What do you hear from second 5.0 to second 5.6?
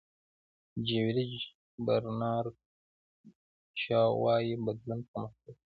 پرمختګ دی.